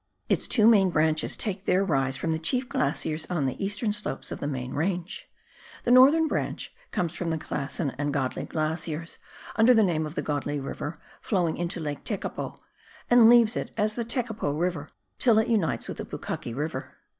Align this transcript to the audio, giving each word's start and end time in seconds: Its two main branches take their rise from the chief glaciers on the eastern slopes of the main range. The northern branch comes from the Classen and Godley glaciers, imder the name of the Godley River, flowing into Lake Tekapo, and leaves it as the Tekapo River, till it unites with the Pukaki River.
Its 0.29 0.47
two 0.47 0.65
main 0.65 0.89
branches 0.89 1.37
take 1.37 1.65
their 1.65 1.85
rise 1.85 2.17
from 2.17 2.31
the 2.31 2.39
chief 2.39 2.67
glaciers 2.67 3.27
on 3.29 3.45
the 3.45 3.63
eastern 3.63 3.93
slopes 3.93 4.31
of 4.31 4.39
the 4.39 4.47
main 4.47 4.73
range. 4.73 5.29
The 5.83 5.91
northern 5.91 6.27
branch 6.27 6.73
comes 6.91 7.13
from 7.13 7.29
the 7.29 7.37
Classen 7.37 7.93
and 7.99 8.11
Godley 8.11 8.45
glaciers, 8.45 9.19
imder 9.59 9.75
the 9.75 9.83
name 9.83 10.07
of 10.07 10.15
the 10.15 10.23
Godley 10.23 10.59
River, 10.59 10.99
flowing 11.21 11.55
into 11.55 11.79
Lake 11.79 12.03
Tekapo, 12.03 12.57
and 13.11 13.29
leaves 13.29 13.55
it 13.55 13.69
as 13.77 13.93
the 13.93 14.03
Tekapo 14.03 14.53
River, 14.57 14.89
till 15.19 15.37
it 15.37 15.49
unites 15.49 15.87
with 15.87 15.97
the 15.97 16.05
Pukaki 16.05 16.51
River. 16.55 16.97